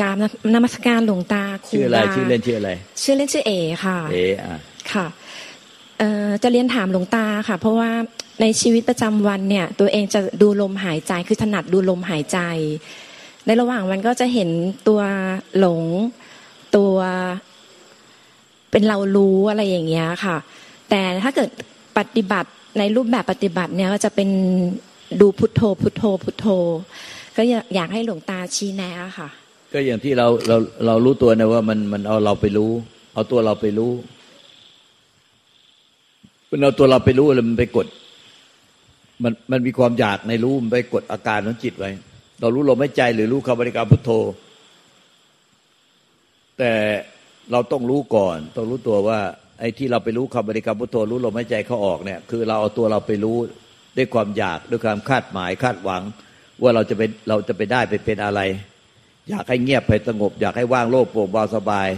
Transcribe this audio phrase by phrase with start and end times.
[0.00, 0.16] กราบ
[0.54, 2.70] นมัสการหลวงตาครูชื่ออะไรบาชื่อเล่นชื่ออะไร
[3.02, 3.52] ชื่อเล่นชื่อเอ
[3.84, 4.60] ค่ะ เออะ
[4.92, 5.06] ค่ะ
[5.98, 7.90] เอ่อจะเรียนถามหลวงตาค่ะ เพราะว่า
[8.40, 12.38] ในชีวิตประจำวันเนี่ย ตัวเองจะดูลมหายใจคือถนัดดูลมหายใจ
[13.46, 14.50] ในระหว่างวันก็จะเห็น
[14.88, 15.00] ตัว
[15.58, 15.82] หลง
[16.76, 16.94] ตัว
[18.70, 20.36] เป็นเรารู้อะไรอย่างเงี้ยค่ะ
[20.90, 21.50] แต่ถ้าเกิด
[21.98, 24.28] ปฏิบัติในรูปแบบปฏิบัติเนี่ยก็จะเป็น
[25.20, 26.46] ดูพุทโธ พุทโธ พุทโธ
[27.36, 29.28] ก็อยากอยากให้หลวงตาชี้แนะค่ะ
[29.72, 32.70] ก็อย่างที่เราเราเรารู้ตัวนะว่ามันมันเอาเราไปรู้
[33.14, 33.92] เอาตัวเราไปรู้
[36.50, 37.86] มันเอาตัวเราไปรู้แล้วมันไปกด
[39.22, 41.90] มันมันมีความอยากในรู้มันไปกดอาการของจิตไว้
[42.40, 44.10] เรารู้ลมหายใจหรือรู้คำบริกรรมพุทโธ
[46.58, 46.72] แต่
[47.52, 49.20] เราต้องรู้ก่อน ต้องรู้ตัวว่า
[49.60, 53.38] ไอ้ที่เราไปรู้คำบริกรรมพุทโธ รู้ลมหายใจเขาออกเนี่ย คือเราเอาตัวเราไปรู้
[53.96, 56.02] ด้วยความอยากด้วยความคาดหมายคาดหวัง
[56.62, 58.40] ว่าเราจะไปเราจะไปได้ไปเป็นอะไร
[59.30, 61.88] อยากให้เงียบให้สงบ อยากให้ว่างโล่งโปร่งเบาสบาย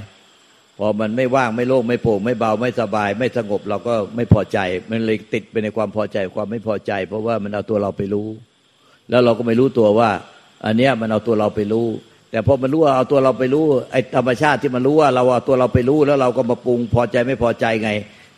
[0.79, 4.59] พอมันไม่ว่างไม่โล่งไม่โปร่งไม่เบาไม่สบาย ไม่สงบเราก็ไม่พอใจ
[4.91, 8.29] มันเลยติดไปในความพอใจความไม่พอใจ เพราะว่ามันเอาตัวเราไปรู้
[9.11, 10.11] แล้วเราก็ไม่รู้ตัวว่า
[10.67, 11.87] อันเนี้ยมันเอาตัวเราไปรู้
[12.31, 17.91] แต่พอมันรู้ว่าเอาตัวเราไปรู้ไอ้ธรรมชาติที่มันรู้ว่าเราเอาตัวเราไปรู้แล้วเราก็มาปรุงพอใจไม่พอใจไง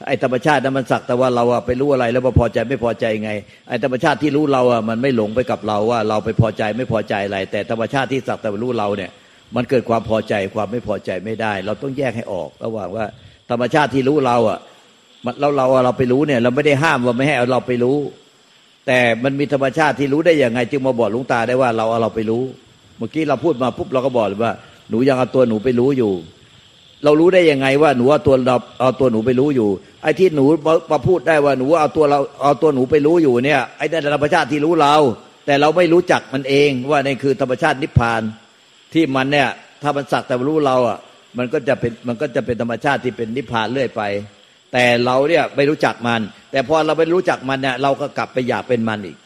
[0.06, 3.30] ไอ้ธรรมชาตินั้นมันสักแต่ว่าเราอะไปรู้อะไรแล้วมาพอใจไม่พอใจไง
[3.68, 9.10] ไอ้ธรรมชาติที่รู้เราอะมันไม่หลงไปกับเราว่าเราไปพอใจไม่พอใจอะไร แต่ธรรมชาติที่สักแต่ว่ารู้เราเนี่ย
[9.56, 13.06] มันเกิดความพอใจความไม่พอใจไม่ได้ เราต้องแยกให้ออกระหว่างว่า
[13.50, 14.58] ธรรมชาติที่รู้เราอะ
[15.24, 17.96] มันเราเราเอาเราไปรู้เนี่ย เราไม่ได้ห้ามว่าไม่ให้เราไปรู้
[18.86, 22.42] แต่มันมีธรรมชาติที่รู้ได้ยังไง จึงมาบอกหลุงตาได้ว่าเราเอาเราไปรู้
[22.98, 24.52] เมื่อกี้เราพูดมาปุ๊บเราก็บอกเลยว่า
[24.90, 26.12] หนูยังเอาตัวหนูไปรู้อยู่
[27.04, 29.68] เรารู้ได้ยังไงว่าหนูเอาตัวเราเอาตัวหนูไปรู้อยู่
[30.02, 34.94] ไอ้ที่หนูมามาพูดได้ว่าหนูเอาตัวเราเอาตัวหนูไปรู้อยู่เนี่ยไอ้นั่นธรรมชาติที่รู้เรา
[35.46, 38.22] แต่เราไม่รู้จักมันเองว่านี่คือธรรมชาตินิพพาน
[38.92, 39.48] ที่มันเนี่ย
[39.82, 40.98] ถ้ามันสักแต่รู้เราอะ
[41.38, 44.02] มันก็จะเป็นมันก็จะเป็นธรรมชาติที่เป็นนิพพานเรื่อยไป
[44.76, 46.20] แต่เราเนี่ยไม่รู้จักมัน
[46.52, 49.16] แต่พอเราไม่รู้จักมันเนี่ยเราก็กลับไปอยากเป็นมันอีก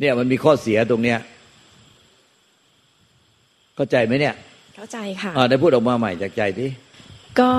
[0.00, 1.18] เนี่ยมันมีข้อเสียตรงเนี้ย
[3.76, 4.34] เข้าใจไหมเนี่ย
[4.76, 6.70] เข้าใจค่ะอ่าได้พูดออกมาใหม่จากใจที่
[7.40, 7.50] ก็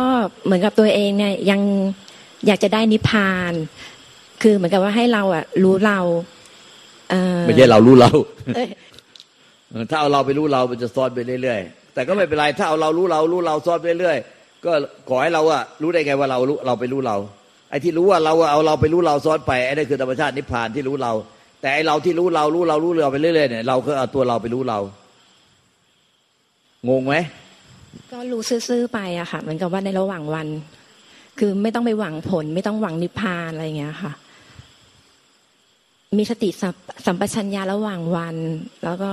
[0.45, 1.61] เหมือนกับตัวเองเนี่ยยัง
[2.47, 3.53] อยากจะได้นิพพาน
[4.41, 5.99] คือเหมือนกับว่าให้เราอะ รู้เรา
[7.09, 8.11] เอ่อไม่ใช่เรารู้เรา
[8.55, 8.69] เอ้ย
[9.69, 14.72] เออถ้าเอาเราไปรู้เรามันจะซ้อนไปเรื่อยๆแต่ก็ไม่เป็นไรถ้าเอาเรารู้เรารู้เราซ้อนไปเรื่อยๆ ก็
[15.09, 17.18] ขอให้เราอะรู้ได้ไงว่าเรารู้เราไปรู้เรา
[17.69, 21.12] ไอ้ที่รู้ว่าเราอะเอาเราไปรู้เราซ้อนไปไอ้นั่นคือธรรมชาตินิพพานที่รู้เรา
[21.62, 24.79] แต่ไอ้เราที่รู้เรารู้เรารู้เราไปเรื่อยๆเนี่ยเราก็เอาตัวเราไปรู้เรา
[26.90, 27.16] งงไหม
[28.12, 30.47] ก็รู้ซื่อๆไปอะค่ะ เหมือนกับว่าในระหว่างวัน
[31.40, 34.12] คือไม่ต้องไปหวังผล ไม่ต้องหวังนิพพานอะไรอย่างเงี้ยค่ะ
[36.17, 36.73] มีสติสัม
[37.06, 38.35] สัมปชัญญะระหว่างวัน
[38.84, 39.12] แล้วก็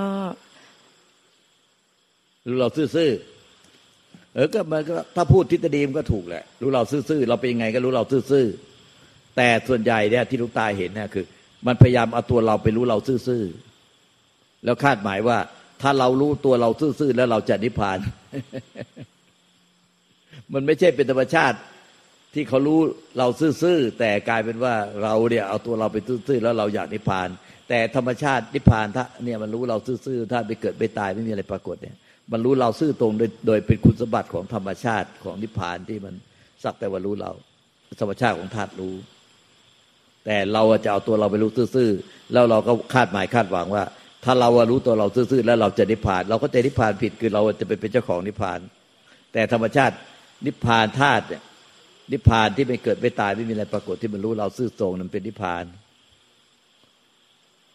[2.47, 3.34] รู้เราซื่อๆ
[4.35, 11.25] เออก็มันก็ถ้าพูดทฤษฎีมันก็ถูกแหละ รู้เราซื่อๆเราเป็นยังไงก็รู้เราซื่อๆแต่ส่วนใหญ่เนี่ยที่ลูกตาเห็นเนี่ยคือ
[11.67, 15.39] มันพยายามเอาตัวเราไปรู้เราซื่อๆแล้วคาดหมายว่า
[15.83, 17.99] ถ้าเรารู้ตัวเราซื่อๆแล้วเราจะนิพพาน
[20.53, 21.59] มันไม่ใช่เป็นธรรมชาติ
[22.35, 22.81] ที่เขารู้
[23.19, 23.27] เรา
[23.63, 25.97] ซื่อๆแต่กลายเป็นว่าเราเนี่ยเอาตัวเราไป
[26.29, 27.29] ซื่อๆแล้วเราอยากนิพพาน
[27.69, 31.97] แต่ธรรมชาตินิพพานถ้าเนี่ยมันรู้เราซื่อๆถ้าไปเกิดไปตายไม่มีอะไรปรากฏเนี่ย
[32.33, 36.15] มันรู้เราซื่อตรงโดยโดยเป็นคุณสมบัติของธรรมชาติของนิพพานที่มัน
[36.63, 37.33] สักแต่ว่ารู้เรา
[38.01, 38.95] ธรรมชาติของธาตุรู้
[40.25, 43.85] แต่เราจะเอาตัวเราไปรู้ซื่อๆแล้วเราก็คาดหมายคาดหวังว่า
[44.25, 48.61] ถ้าเรารู้ตัวเราซื่อๆแล้วเราจะนิพพาน เราก็จะนิพพานผิดคือเราจะไปเป็นเจ้าของนิพพาน
[49.33, 49.95] แต่ธรรมชาติ
[50.47, 51.43] นิพพานธาตุเนี่ย
[52.13, 55.65] นิพพานที่ไม่เกิดไม่ตายไม่มีอะไรปรากฏที่มันรู้เราซื่อตรงนั้นเป็นนิพพาน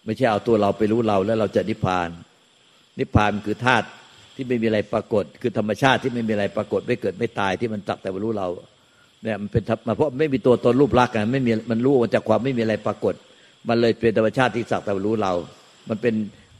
[0.05, 2.09] ไม่ใช่เอาตัวเราไปรู้เราแล้วเราจะนิพพาน
[2.99, 3.87] นิพพานคือธาตุ
[4.39, 8.47] ที่ไม่มีอะไรปรากฏ คือธรรมชาติที่ไม่มีอะไรปรากฏ ไม่เกิดไม่ตายที่มันจักแต่ว่ารู้เรา
[9.23, 13.13] เนี่ยมันเป็นธรรมเพราะไม่มีตัวตนรูปลักษณ์กันไม่มีมันรู้มาจากความไม่มีอะไรปรากฏ
[13.67, 15.33] มันเลยเป็นธรรมชาติที่สักแต่ว่ารู้เรา
[15.89, 16.15] มันเป็น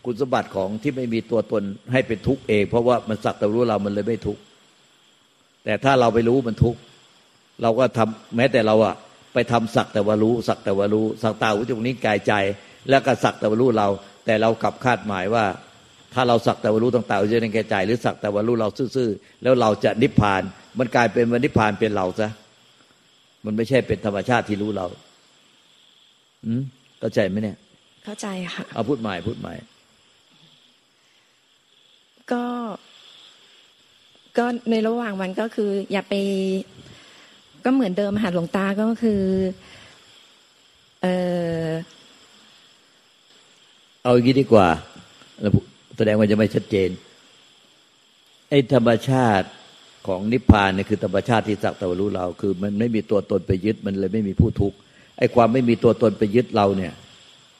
[0.05, 4.41] คุณสมบัติของที่ไม่มีตัวตนให้เป็นทุกข์เอง เพราะว่ามันสักแต่รู้เรามันเลยไม่ทุกข์
[5.65, 6.79] แต่ถ้าเราไปรู้มันทุกข์
[7.61, 8.95] เราก็ทำแม้แต่เราอะ
[9.33, 12.33] ไปทำสักแต่ว่ารู้ สักแต่ว่ารู้สักตาหูจมูกนิ้วกายใจ
[12.89, 13.87] แล้วก็สักแต่ว่ารู้เรา
[14.25, 15.45] แต่เรากลับคาดหมายว่า
[16.13, 20.41] ถ้าเราสักแต่ว่ารู้ต่างๆจะในแก่ใจหรือสักแต่ว่ารู้เราซื่อๆแล้วเราจะนิพพาน
[20.79, 22.29] มันกลายเป็นวันนิพพานเป็นเราซะ
[23.45, 24.87] มันไม่ใช่เป็นธรรมชาติที่รู้เรา
[26.45, 26.61] อืม
[26.99, 27.57] เข้าใจไหมเนี่ย
[28.05, 29.53] เข้าใจค่ะเอาพูดใหม่พูดใหม่
[32.31, 32.43] ก็
[34.37, 36.13] ก็ในระหว่างวันก็คือ อย่าไป
[37.65, 39.21] ก็เหมือนเดิมหาหลวงตาก็คือ
[41.01, 41.07] เอ
[41.65, 41.67] อ
[44.03, 44.67] เอาอย่างนี้ดีกว่า
[45.99, 46.89] แสดงว่าจะไม่ชัดเจน
[48.49, 49.47] ไอ้ธรรมชาติ
[50.07, 54.77] ของนิพพานเนี่ยคือธรรมชาติที่สักแต่ว่ารู้เรา คือมันไม่มีตัวตนไปยึดมันเลยไม่มีผู้ทุกข์
[55.17, 56.93] ไอ้ความไม่มีตัวตนไปยึดเราเนี่ย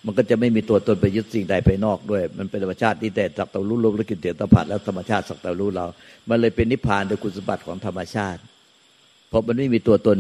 [0.06, 5.86] มันก็จะไม่มีตัวตนไปยึดสิ่งใดภายนอกด้วย มันเป็นธรรมชาติที่แต่สักแต่รู้ลมและกินเตียตผัดแล้วธรรมชาติสักแต่รู้เรา
[6.30, 8.40] มันเลยเป็นนิพพานโดยคุณสมบัติของธรรมชาติ
[9.30, 10.18] เพราะมันไม่มีตัวตน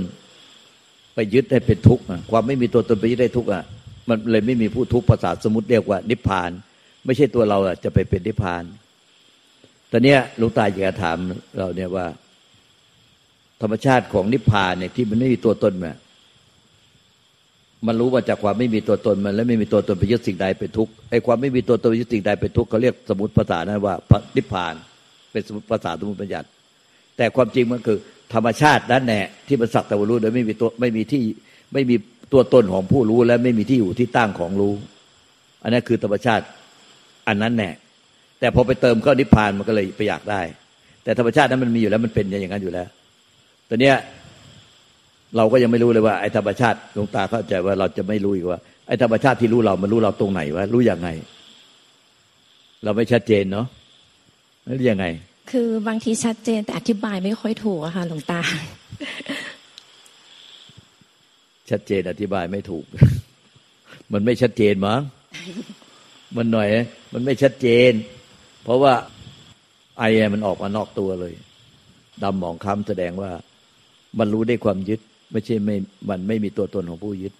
[1.15, 3.63] ไปยึดให้เป็นทุกข์ความไม่มีตัวตนไปยึดให้ทุกข์อะ
[4.09, 6.51] มันเลยไม่มีผู้ทุกข์ภาษาสมุติเรียกว่านิพพาน
[7.05, 8.63] ไม่ใช่ตัวเราอะจะไปเป็นนิพพาน
[9.91, 11.17] ตอนนี้ลุงตาอยากจะถาม
[11.57, 12.05] เราเนี่ยว่า
[13.61, 15.93] ธรรมชาติของนิพพานเนี่ยที่มันไม่มีตัวตนมา
[17.87, 23.95] มันรู้มาจากความไม่มีตัวตนมัน แล้วไม่มีตัวตนไปยึดสิ่งใดเป็นทุกข์ไอ้ความไม่มีตัวตนไปยึดสิ่งใดเป็นทุกข์เขาเรียกสมุติภาษานั้นว่า
[24.35, 24.73] นิพพาน
[25.31, 26.47] เป็นสมุติภาษาสมุติปัญญัติ
[27.17, 27.97] แต่ความจริงมันคือ
[28.33, 31.23] ธรรมชาตินั้นแน่ที่มันสักแต่ว่ารู้โดยไม่มีตัวไม่มีที่
[31.73, 31.95] ไม่มี
[32.33, 34.73] ตัวตนของผู้รู้และไม่มีที่อยู่ที่ตั้งของรู้
[35.63, 36.45] อันนั้นคือธรรมชาติ
[37.29, 37.71] อันนั้นแน่
[38.39, 40.41] แต่พอไปเติมก็นิพพานมันก็เลยไปอยากได้
[41.03, 42.87] แต่ธรรมชาตินั้นมันมีอยู่แล้วมันเป็นอย่างนั้นอยู่แล้ว
[43.69, 43.95] ตอนเนี้ย
[45.37, 51.09] เราก็ยังไม่รู้เลยว่าไอ้ธรรมชาติหลวงตาเข้าใจว่าเราจะไม่รู้อีกว่าไอ้ธรรมชาติที่รู้เรา มันรู้เราตรงไหนวะรู้ยังไง
[52.83, 53.65] เราไม่ชัดเจนเนาะ
[54.79, 55.05] รู้ยังไง
[55.51, 58.41] คือบางทีชัดเจนแต่อธิบายไม่ค่อยถูกอะค่ะหลวงตา
[61.69, 62.85] ชัดเจนอธิบายไม่ถูก
[64.13, 65.01] มันไม่ชัดเจนมั้ง
[66.37, 66.67] มันหน่อย
[67.13, 67.91] มันไม่ชัดเจน
[68.63, 68.93] เพราะว่า
[69.99, 70.03] ไอ
[70.33, 71.33] มันออกมานอกตัวเลย
[72.23, 73.31] ดำหมองค้ำแสดงว่า
[74.19, 74.99] มันรู้ได้ความยึด
[75.31, 75.75] ไม่ใช่ไม่
[76.09, 77.33] มันไม่มีตัวตนของผู้ยึด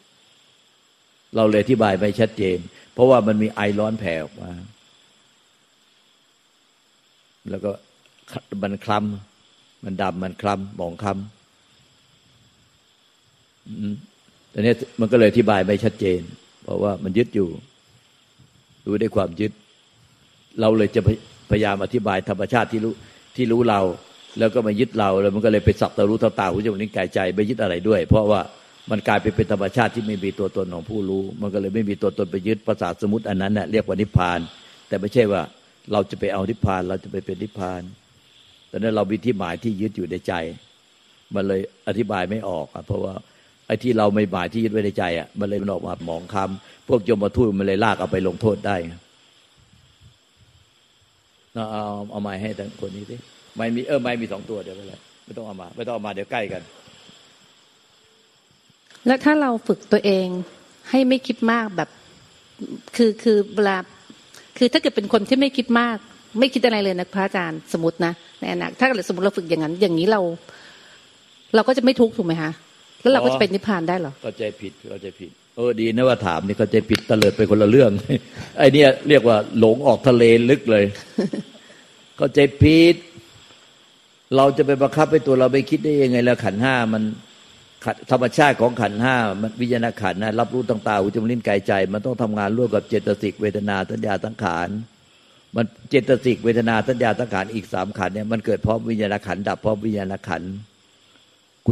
[1.35, 2.57] เราเลยอธิบายไม่ชัดเจน
[2.93, 4.51] เพราะว่ามันมีไอร้อนแผ่ออกมา
[7.49, 7.71] แล้วก็
[8.63, 11.23] มันคล้ำมันดำมันคล้ำหมองคล้ำ
[14.49, 16.21] แต่นี้มันก็เลยอธิบายไม่ชัดเจน
[16.63, 17.49] เพราะว่ามันยึดอยู่
[18.89, 19.51] รู้ได้ความยึด
[20.61, 21.01] เราเลยจะ
[21.49, 22.93] พยายามอธิบายธรรมชาติที่รู้
[23.35, 23.81] ที่รู้เรา
[24.39, 28.41] แล้วก็มายึดเราแล้วมันก็เลยไปสับตารู้ตาตาหูจมูกนิ้วกายใจไปยึดอะไรด้วย เพราะว่า
[28.91, 34.39] มันกลายไปเป็นธรรมชาติที่ไม่มีตัวตนของผู้รู้ มันก็เลยไม่มีตัวตนไปยึดภาษาสมุติอันนั้นเน่ยเรียกว่านิพพาน
[34.87, 35.41] แต่ไม่ใช่ว่า
[35.91, 37.81] เราจะไปเอานิพพาน เราจะไปเป็นนิพพาน
[38.69, 40.33] แต่นั้นเรามีที่หมายที่ยึดอยู่ในใจ
[41.35, 43.13] มันเลยอธิบายไม่ออกอะเพราะว่า
[43.69, 48.75] ไอ้ที่เราไม่หมายที่ยึดไว้ในใจอะมันเลยมันออกมาหมองคำพวกโยมมาทูตมันเลยลากเอาไปลงโทษได้
[51.53, 53.15] เอาเอาเอาไม้ให้ทั้งคนนี้สิ
[53.55, 56.61] ไม้มีเออไม้มีสองตัวเดี๋ยวไปเลยไม่ต้องเอามา ไม่ต้องเอามาเดี๋ยวใกล้กัน
[59.07, 60.27] แล้วถ้าเราฝึกตัวเอง
[60.89, 61.89] ให้ไม่คิดมากแบบ
[62.95, 63.77] คือคือเวลา
[64.57, 65.97] คือถ้าเกิดเป็นคนที่ไม่คิดมาก
[66.39, 70.21] ไม่คิดอะไรเลยนะพระอาจารย์สมมตินะในอนาคตถ้าสมมติเราฝึกอย่างนั้น อย่างนี้เรา
[71.55, 72.51] เราก็จะไม่ทุกข์ถูกไหมคะ
[73.01, 77.91] แล้วเราก็จะเป็นนิพพานได้หรอก็ใจผิดก็ใจผิดเออดีนะว่าถามนี่ก็ใจผิดเตลิดไปคนละเรื่อง
[78.57, 80.85] ไอ้นี่เรียกว่าหลงออกทะเลลึกเลย
[82.19, 82.95] ก็ใจผิด
[84.35, 87.03] เราจะไปบังคับให้ตัวเราไปคิดได้ยังไงแล้วขันห้ามัน
[88.11, 94.67] ธรรมชาติของขันห้ามันวิญญาณขันนะรับรู้ต่างๆอุจมลิ้นกายใจ มันต้องทำงานร่วมกับเจตสิกเวทนาสัญญาสังขาร
[95.55, 100.43] มันเจตสิกเวทนาสัญญาสังขารอีกสามขันเนี่ยมันเกิดพร้อมวิญญาณขันดับพร้อมวิญญาณขัน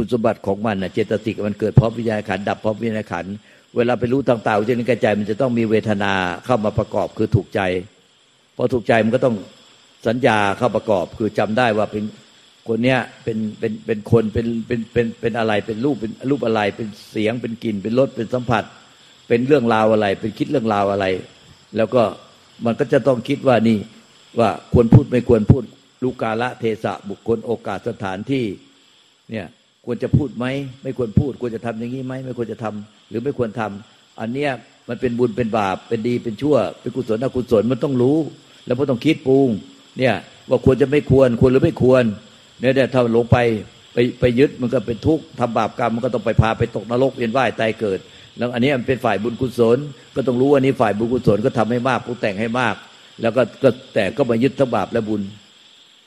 [0.02, 3.26] ุณสมบัติของมันนะเจตสิกมันเกิดพร้อมวิญญาณขันดับพร้อมวิญญาณขัน
[3.76, 6.12] เวลาไปรู้ต่างๆอุจจาระกายใจมันจะต้องมีเวทนา
[6.44, 7.60] เข้ามาประกอบคือถูกใจ
[8.56, 9.36] พอถูกใจมันก็ต้อง
[10.06, 12.04] สัญญาเข้าประกอบ คือจำได้ว่าเป็น
[12.68, 18.64] คนเนี้ยเป็นเป็นเป็นคนเป็นเป็นเป็นเป็นอะไรเป็นรูปเป็นรูปอะไร เป็นเสียงเป็นกลิ่นเป็นรสเป็นสัมผัส
[19.28, 21.06] เป็นเรื่องราวอะไร เป็นคิดเรื่องราวอะไร
[21.76, 22.02] แล้วก็
[22.64, 23.78] มันก็จะต้องคิดว่านี่
[24.38, 25.64] ว่าควรพูดไม่ควรพูด
[26.04, 28.44] ลูกาละเทศะบุคคลโอกาสสถานที่
[29.30, 29.46] เนี่ย
[29.90, 30.46] ควรจะพูดไหม
[30.82, 34.50] ไม่ควรพูด ควรจะทำอย่างนี้ไหมไม่ควรจะทำหรือไม่ควรทำอันเนี้ย
[34.88, 38.16] มันเป็นบุญเป็นบาปเป็นดีเป็นชั่ว เป็นกุศลอกุศลมันต้องรู้
[38.66, 39.48] แล้วก็ต้องคิดปรุง
[39.98, 40.14] เนี่ย
[40.48, 42.04] ว่าควรจะไม่ควรควรหรือไม่ควร
[42.60, 43.38] เนี่ยเนี่ยถ้าหลงไป
[43.94, 47.98] ไปไปยึดมันก็เป็นทุกข์ทำบาปกรรมมันก็ต้องไปพาไปตกนรกเวียนว่ายตายเกิด
[48.38, 49.78] แล้วอันนี้มันเป็นฝ่ายบุญกุศล
[50.16, 52.74] ก็ต้องรู้อันนี้ฝ่ายบุญกุศลก็ทำให้มากปรุงแต่งให้มาก
[53.22, 55.22] แล้วก็ก็แต่ก็มายึดทั้งบาปและบุญ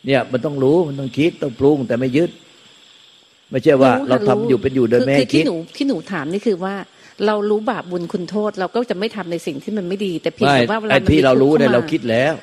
[0.05, 2.29] เนี่ยมันต้องรู้มันต้องคิดต้องปรุงแต่ไม่ยึด
[3.51, 6.75] ไม่ใช่ว่าเราทำอยู่เป็นอยู่โดยไม่คิดที่หนูที่หนูถามนี่คือว่า
[7.25, 12.33] เรารู้บาปบุญคุณโทษ เราก็จะไม่ทำในสิ่งที่มันไม่ดี แต่เพียงแต่ว่าเวลาที่เรารู้เนี่ยเราคิดแล้ว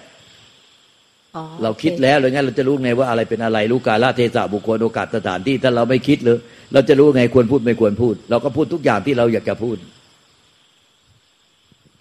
[1.63, 6.39] เราคิดแล้วเลยงั้นเราจะรู้ไงว่าอะไรเป็นอะไรรู้กาลเทศะบุคคลโอกาสสถานที่ถ้าเราไม่คิดเลย
[6.73, 9.77] เราจะรู้ไงควรพูดไม่ควรพูด เราก็พูดทุกอย่างที่เราอยากจะพูด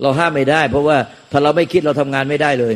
[0.02, 0.98] เราห้ามไม่ได้ เพราะว่า
[1.32, 2.74] ถ้าเราไม่คิดเราทำงานไม่ได้เลย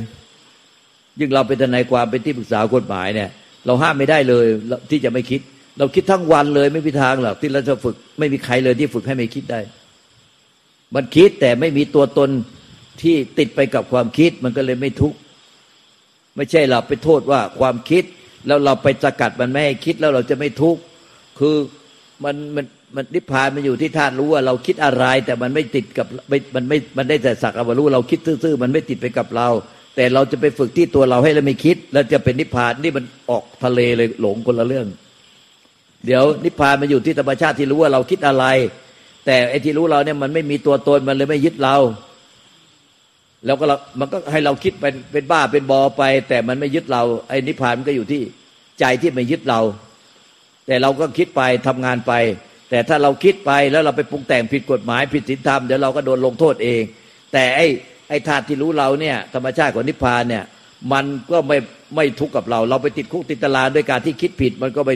[1.19, 3.29] ยิ่งเราเป็นทนายความเป็นที่ปรึกษากฎหมายเนี่ย
[3.65, 4.45] เราห้ามไม่ได้เลย
[4.89, 5.41] ที่จะไม่คิด
[5.81, 9.61] เราคิดทั้งวันเลยไม่มีทางหรอกที่เราจะฝึก ไม่มีใครเลยที่ฝึกให้ไม่คิดได้
[10.95, 12.29] มันคิดแต่ไม่มีตัวตน
[13.01, 15.17] ที่ติดไปกับความคิดมันก็เลยไม่ทุกข์
[16.35, 18.03] ไม่ใช่เราไปโทษว่าความคิด
[18.47, 20.81] แล้วเราไปสกัดมันไม่ให้คิดแล้วเราจะไม่ทุกข์
[21.39, 21.55] คือ
[22.23, 29.50] มันมันมันนิพพานมันอยู่ที่ท่านรู้ว่าเราคิดอะไร แต่มันไม่ติดกับไม่มันไม่มันได้แต่สักว่ารู้เราคิดซื่อๆมันไม่ติดไปกับเรา
[29.95, 34.88] แต่เราจะไปฝึกที่ตัวเราให้เราไม่คิด แล้วจะเป็นนิพพานนี่มันออกทะเลเลยหลงคนละเรื่อง
[36.05, 38.46] เดี๋ยวนิพพานมันอยู่ที่ธรรมชาติที่รู้ว่าเราคิดอะไร
[39.25, 41.75] แต่ไอ้ที่รู้เราเนี่ยมันไม่มีตัวตนมันเลยไม่ยึดเรา
[43.46, 48.22] แล้วก็เรามันก็ให้เราคิดเป็นเป็นบ้าเป็นบอไป แต่มันไม่ยึดเราไอ้นิพพานมันก็อยู่ที่
[48.79, 49.62] ใจที่ไม่ยึดเรา
[50.67, 52.13] แต่เราก็คิดไปทำงานไป
[52.70, 56.81] แต่ถ้าเราคิดไปแล้วเราไปปรุงแต่งผิดกฎหมายผิดศีลธรรมเดี๋ยวเราก็โดนลงโทษเอง
[57.34, 57.67] แต่ไอ้
[58.10, 60.43] ไอ้ธาตุที่รู้เราเนี่ย ธรรมชาติของนิพพานเนี่ย
[60.93, 61.58] มันก็ไม่
[61.96, 64.91] ไม่ทุกข์กับเรา เราไปติดคุกติดตารางด้วยการที่คิดผิดมันก็ไป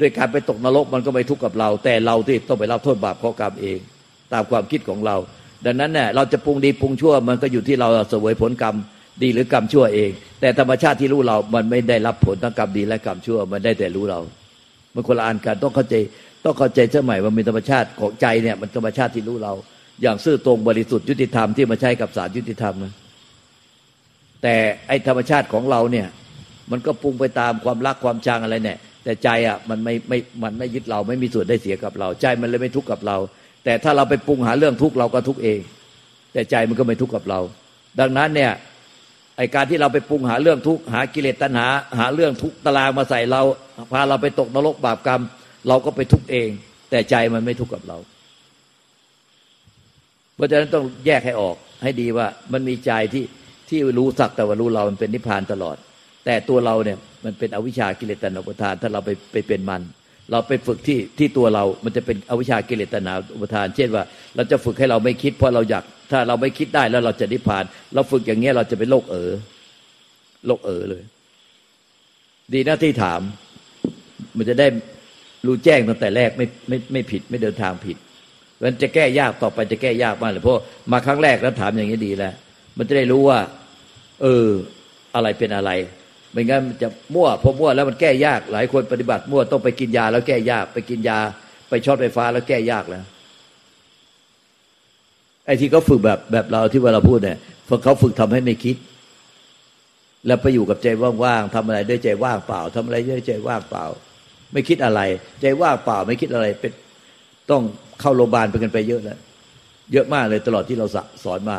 [0.00, 3.78] ด้วยการไปตกนรกมันก็ไม่ทุกข์กับเรา แต่เราที่ต้องไปรับโทษบาปข้อกรรมเอง
[4.32, 5.16] ตามความคิดของเรา
[5.66, 8.74] ดังนั้นเนี่ยเราจะปรุงดีปรุงชั่วมันก็อยู่ที่เราเสวยผลกรรม
[9.22, 14.20] ดีหรือกรรมชั่วเอง แต่ธรรมชาติที่รู้เรา มันไม่ได้รับผลทั้งกรรมดีและกรรมชั่ว มันได้แต่รู้เรา
[14.94, 15.94] มันคนละอันกันต้องเข้าใจ
[16.44, 19.52] ต้องเข้าใจเสมัยว่ามีธรรมชาติของใจเนี่ยมันธรรมชาติที่รู้เรา
[20.02, 22.92] อย่างซื่อตรงบริสุทธิ์ยุติธรรมที่มาใช้กับสารยุติธรรมนะ
[24.42, 24.54] แต่
[24.88, 26.06] ไอธรรมชาติของเราเนี่ย
[26.70, 33.16] มันก็ปรุงไปตามความรักความชังอะไรเนี่ย แต่ใจอะมันไม่ไม่มันไม่ยึดเราไม่มีส่วนได้เสียกับเรา ใจมันเลยไม่ทุกข์กับเรา
[33.64, 35.60] แต่ถ้าเราไปปรุงหาเรื่องทุกข์เราก็ทุกข์เอง
[36.32, 37.40] แต่ใจมันก็ไม่ทุกข์กับเรา
[38.00, 38.52] ดังนั้นเนี่ย
[39.36, 41.66] ไอการที่เราไปปรุงหาเรื่องทุกข์หากิเลสตัณหา
[41.98, 43.42] หาเรื่องทุกข์ตารางมาใส่เรา
[43.92, 45.22] พาเราไปตกนรกบาปกรรม
[45.68, 46.48] เราก็ไปทุกข์เอง
[46.90, 47.98] แต่ใจมันไม่ทุกข์กับเรา
[50.34, 53.24] เพราะฉะนั้นต้องแยกให้ออกให้ดีว่ามันมีใจที่
[53.68, 55.76] ที่รู้สักแต่ว่ารู้เรามันเป็นนิพพานตลอด
[56.24, 59.82] แต่ตัวเราเนี่ยมันเป็นอวิชากิเลสตนาอุปทาน ถ้าเราไปไปเป็นมัน
[60.30, 64.02] เราไปฝึกที่ที่ตัวเรา มันจะเป็นอวิชากิเลสตนาอุปทาน เช่นว่า
[64.36, 67.64] เราจะฝึกให้เราไม่คิด เพราะเราอยาก ถ้าเราไม่คิดได้แล้วเราจะนิพพาน
[67.94, 69.30] เราฝึกอย่างเงี้ยเราจะเป็นโลกเอ๋อ
[70.46, 71.02] โลกเอ๋อเลย
[72.52, 73.20] ดีนะที่ถาม
[74.36, 74.66] มันจะได้
[75.46, 77.96] รู้แจ้งตั้งแต่แรกไม่ไม่ไม่ผิดไม่เดินทางผิด
[78.62, 80.62] มันจะแก้ยากต่อไปจะแก้ยากมากเลยเพราะ
[80.92, 82.34] มาครั้งแรกแล้วถามอย่างนี้ดีแล้ว
[82.78, 83.38] มันจะได้รู้ว่า
[84.22, 84.46] เออ
[85.14, 85.70] อะไรเป็นอะไร
[86.32, 91.18] ไม่งั้นมันจะมั่วพอมั่วแล้วมันแก้ยาก หลายคนปฏิบัติมั่วต้องไปกินยาแล้วแก้ยาก ไปกินยา
[91.68, 93.04] ไปช็อตไฟฟ้าแล้วแก้ยากแล้ว
[95.46, 97.38] ไอ้ที่เขาฝึกแบบแบบเราที่เว่าพูดเนี่ย
[97.84, 98.76] เขาฝึกทำให้ไม่คิด
[100.26, 100.88] แล้วไปอยู่กับใจ
[101.24, 103.84] ว่างๆทำอะไรด้วยใจว่างเปล่าทำอะไรด้วยใจว่างเปล่า
[104.52, 105.00] ไม่คิดอะไร
[105.40, 106.72] ใจว่างเปล่า ไม่คิดอะไรเป็น
[107.50, 107.62] ต้อง
[108.00, 109.18] เข้าโรงพยาบาลไปกันไปเยอะแล้ว
[109.92, 110.86] เยอะมากเลยตลอดที่เรา
[111.24, 111.58] สอนมา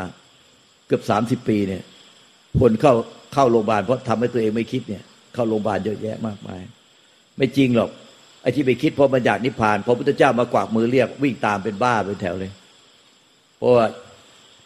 [0.88, 1.84] เกือบสามสิบปีเนี่ย
[2.60, 2.94] คนเข้า
[3.34, 6.62] เข้าโรงพยาบาลเพราะทำให้ตัวเองไม่คิดเนี่ย เข้าโรงพยาบาลเยอะแยะมากมาย
[7.38, 7.90] ไม่จริงหรอก
[8.42, 12.52] ไอ้ที่ไปคิดเพราะมันอยากนิพพานพอพุทธเจ้ามากวากมือเรียกวิ่งตามเป็นบ้าเป็นแถวเลย
[13.58, 13.86] เพราะว่า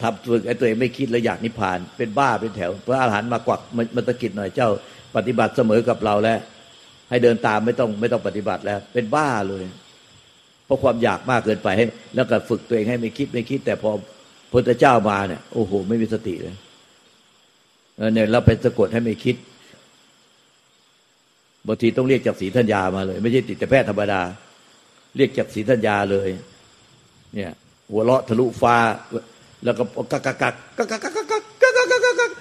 [0.02, 3.60] ทำฝึกไอ้ตัวเองไม่คิดแล้วอยากนิพพาน เป็นบ้าเป็นแถวพระอาหารหันต์มากวัก
[3.96, 4.70] มันตะกิดหน่อยเจ้า
[5.16, 6.40] ปฏิบัติเสมอกับเราแล้ว
[7.10, 9.64] ให้เดินตามไม่ต้องไม่ต้องปฏิบัติแล้ว เป็นบ้าเลย
[10.66, 13.92] เพราะความอยากมากเกินไปให้แล้วก็ฝึกตัวเองให้ไม่คิดไม่คิด แต่พอ
[14.52, 16.56] พระเจ้ามาเนี่ยโอ้โห ไม่มีสติเลย
[18.14, 19.36] เนี่ยเราไปสะกดให้ไม่คิด
[21.68, 24.22] บางทีต้องเรียกจากสีธัญญามาเลย ไม่ใช่ติดแต่แพทย์ธรรมดา
[25.18, 26.30] เรียกจากสีธัญญาเลย
[27.36, 27.52] เนี่ย
[27.92, 28.76] หัวเราะทะลุฟ้า
[29.64, 32.32] แล้วก็กักกักกักกักกักกักกักกักกักกักกัก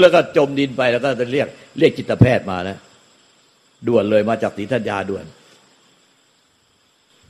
[0.00, 2.78] แล้วก็จมดินไปแล้วก็จะเรียก เรียกจิตแพทย์มาแล้ว
[3.86, 5.24] ด่วนเลยมาจากสีธัญญาด่วน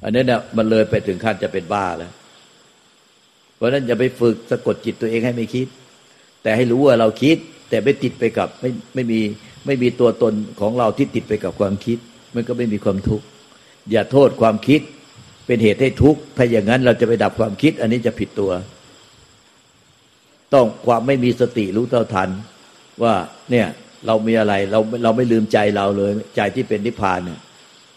[0.03, 2.12] อันนี้เนี่ยมันเลยไปถึงขั้นจะเป็นบ้าแล้ว
[3.57, 5.69] เพราะนั้นอย่าไปฝึกสะกดจิตตัวเองให้ไม่คิด
[6.42, 7.37] แต่ให้รู้ว่าเราคิด
[7.68, 9.21] แต่ไม่ติดไปกับไม่ไม่มี
[9.66, 11.99] ไม่มีตัวตนของเราที่ติดไปกับความคิด
[12.35, 13.25] มันก็ไม่มีความทุกข์
[13.90, 14.80] อย่าโทษความคิด
[15.47, 18.50] เป็นเหตุให้ทุกข์ถ้าอย่างนั้นเราจะไปดับความคิด อันนี้จะผิดตัว
[20.54, 22.28] ต้องความไม่มีสติรู้เท่าทัน
[23.02, 23.14] ว่า
[23.50, 23.66] เนี่ย
[24.07, 27.40] เรามีอะไรเราเราไม่ลืมใจเราเลย ใจที่เป็นนิพพานเนี่ย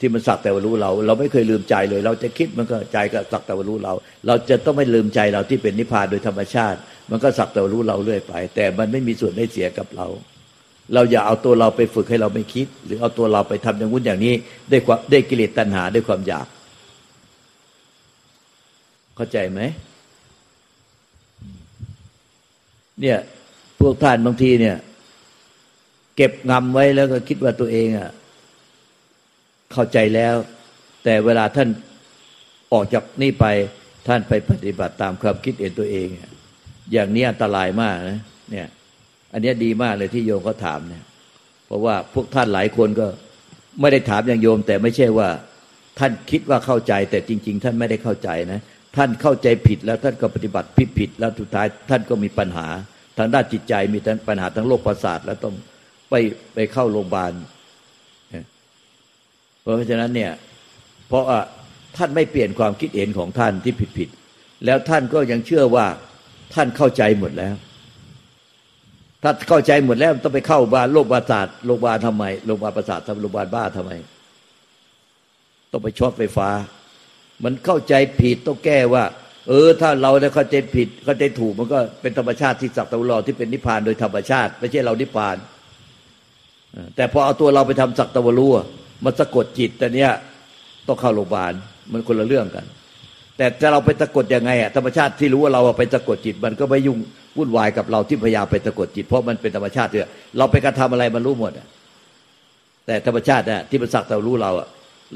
[0.01, 3.93] ที่มันสักแต่ว่ารู้เรา เราไม่เคยลืมใจเลย เราจะคิดมันก็ใจก็สักแต่ว่ารู้เรา
[4.27, 6.79] เราจะต้องไม่ลืมใจเราที่เป็นนิพพานโดยธรรมชาติ
[7.10, 10.08] มันก็สักแต่ว่ารู้เราเรื่อยไป แต่มันไม่มีส่วนได้เสียกับเรา
[10.93, 14.34] เราอย่าเอาตัวเราไปฝึกให้เราไม่คิด หรือเอาตัวเราไปทำอย่างนู้นอย่างนี้
[14.70, 16.48] ได้ความได้กิเลสตัณหาด้วยความอยาก
[19.15, 19.62] เข้าใจไหม
[23.01, 23.17] เนี่ย
[23.79, 24.75] พวกท่านบางทีเนี่ย
[26.15, 28.12] เก็บงำไว้แล้วก็คิดว่าตัวเองอะ
[29.73, 30.35] เข้าใจแล้ว
[31.03, 31.69] แต่เวลาท่าน
[32.73, 33.45] ออกจากนี่ไป
[34.07, 36.07] ท่านไปปฏิบัติตามความคิดเองตัวเอง
[36.91, 38.19] อย่างนี้อันตรายมากนะ
[38.51, 38.67] เนี่ย
[39.33, 41.03] อันนี้ดีมากเลยที่โยมเขาถามเนี่ย
[41.65, 43.07] เพราะว่าพวกท่านหลายคนก็
[43.81, 45.29] ไม่ได้ถามอย่างโยม แต่ไม่ใช่ว่า
[45.99, 48.59] ท่านคิดว่าเข้าใจ แต่จริง ๆ ท่านไม่ได้เข้าใจนะ
[48.97, 52.67] ท่านเข้าใจผิดแล้วท่านก็ปฏิบัติผิดผิดแล้วสุดท้ายท่านก็มีปัญหา
[53.17, 55.55] ทางด้านจิตใจมีปัญหาทั้งโรคประสาทแล้วต้อง
[56.09, 56.13] ไป
[56.53, 57.31] ไปเข้าโรงพยาบาล
[59.62, 60.32] เพราะฉะนั้นเนี่ย
[61.08, 61.24] เพราะ
[61.98, 64.10] ท่านไม่เปลี่ยนความคิดเห็นของท่านที่ผิดผิด
[64.65, 65.86] แล้วท่านก็ยังเชื่อว่า
[66.53, 67.56] ท่านเข้าใจหมดแล้ว
[69.24, 73.91] ถ้าเข้าใจหมดแล้วต้องไปเข้าบาโรคประสาทโรงพยาบาลทำไมโรงพยาบาลประสาททำโรงพยาบาลบ้าทำไม
[75.72, 76.50] ต้องไปช็อตไฟฟ้า
[77.44, 79.03] มันเข้าใจผิดต้องแก้ว่า
[79.48, 85.38] เออ ถ้าเราได้เข้าใจผิดเข้าใจถูกมันก็เป็นธรรมชาติที่สักตะวันรอที่เป็นนิพพานโดยธรรมชาติ ไม่ใช่เรานิพพาน
[86.96, 88.51] แต่พอเอาตัวเราไปทำสักตะวันรู้
[89.03, 90.12] มันสะกดจิตแต่เนี้ย
[90.88, 91.53] ต้องเข้าโรงพยาบาล
[91.91, 92.65] มันคนละเรื่องกัน
[93.38, 96.98] แต่ถ้าเราไปสะกดยังไงอะธรรมชาติที่รู้ว่าเราไปสะกดจิต มันก็ไม่ยุ่ง
[97.38, 101.51] วุ่นวายกับเราที่พยายามไปสะกดจิต เพราะมันเป็นธรรมชาติเถอะเราไปกระทำอะไรมันรู้หมด
[102.86, 104.67] แต่ธรรมชาติเนี่ยที่มันสักแต่รู้เราอะ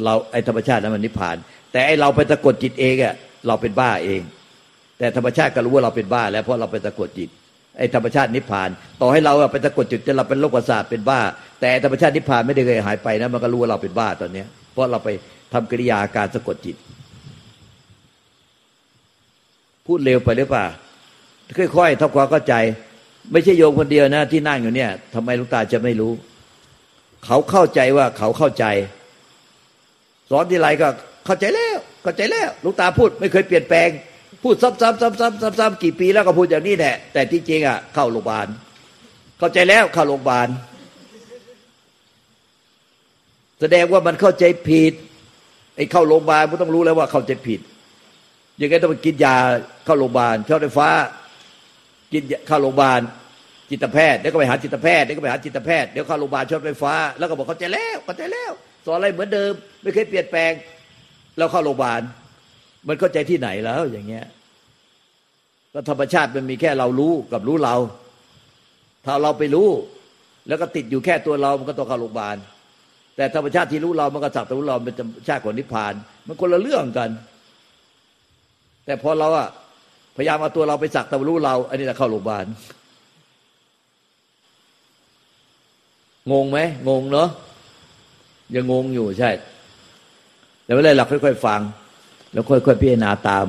[0.03, 1.35] เราไอ้ธรรมชาตินั้นมันนิพพาน
[1.71, 3.15] แต่ไอ้เราไปสะกดจิตเองอะ
[3.47, 4.21] เราเป็นบ้าเอง
[4.97, 7.29] แต่ธรรมชาติก็รู้ว่าเราเป็นบ้า แล้วเพราะเราไปสะกดจิต
[7.77, 8.69] ไอ้ธรรมชาตินิพพาน
[9.01, 11.19] ต่อให้เราไปสะกดจิตจนเราเป็นโรคประสาทเป็นบ้า
[11.61, 15.09] แต่ธรรมชาตินิพพานไม่ได้เคยหายไปนะมันก็รู้ว่าเราเป็นบ้าตอนเนี้ย เพราะเราไป
[15.53, 16.75] ทำกิริยาการสะกดจิต
[19.85, 20.65] พูดเร็วไปหรือเปล่า
[21.75, 22.53] ค่อยๆทำความเข้าใจ
[23.31, 26.11] ไม่ใช่โยมคนเดียวนะ ที่นั่งอยู่เนี่ยทำไมลุงตาจะไม่รู้
[27.25, 28.65] เขาเข้าใจว่าเขาเข้าใจ
[30.29, 30.87] สอนที่ไรก็
[31.25, 33.89] เข้าใจแล้ว เข้าใจแล้วลุงตาพูด ไม่เคยเปลี่ยนแปลง
[34.43, 38.47] พูดซ้ำๆๆๆๆๆกี่ปีแล้วก็พูดอย่างนี้แหละแต่ที่จริงอะเข้าโรงพยาบาล
[39.39, 40.47] เข้าใจแล้วเข้าโรงพยาบาล
[43.59, 44.93] แสดงว่ามันเข้าใจผิด
[45.75, 47.59] ไอ้เข้าโรงพยาบาลมันต้องรู้แล้วว่าเข้าใจผิด
[48.57, 49.35] อยังไงต้องไปกินยา
[49.85, 50.89] เข้าโรงพยาบาลช็อตไฟฟ้า
[52.11, 53.01] กินเข้าโรงพยาบาล
[53.69, 58.51] จิตแพทย์เดี๋ยวก็ไปหาจิตแพทย์เดี๋ยวก็ไปหาจิตแพทย์เดี๋ยวเข้าโรงพยาบาลช็อตไฟฟ้า แล้วก็บอกเข้าใจแล้วเข้าใจแล้ว
[58.85, 60.51] สอนอะไรเหมือนเดิม ไม่เคยเปลี่ยนแปลง
[61.37, 62.01] แล้วเข้าโรงพยาบาล
[62.87, 64.25] มันเข้าใจที่ไหนแล้วอย่างเงี้ย
[65.73, 67.75] ก็ธรรมชาติมันมีแค่เรารู้กับรู้เรา
[69.05, 69.69] ถ้าเราไปรู้
[70.47, 72.37] แล้วก็ติดอยู่แค่ตัวเรา มันก็ต้องเข้าโรงพยาบาล
[73.15, 75.93] แต่ธรรมชาติที่รู้เรา มันก็สักแต่รู้เราเป็นธรรมชาติของนิพพาน
[76.27, 77.09] มันคนละเรื่องกัน
[78.85, 79.49] แต่พอเราอะ
[80.15, 82.45] พยายามเอาตัวเราไปสักแต่รู้เรา อันนี้จะเข้าโรงพยาบาล
[86.31, 87.29] งงไหมงงเนาะ
[88.55, 89.31] ยังงงอยู่ใช่
[90.63, 91.61] แต่เลาหลักค่อยๆฟัง
[92.35, 93.45] แล้วค่อยๆพิจารณาตาม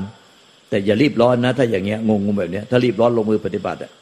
[0.69, 3.93] แต่อย่ารีบร้อนนะ ถ้าอย่างเงี้ยงงแบบเนี้ยถ้ารีบร้อนลงมือปฏิบัติอะ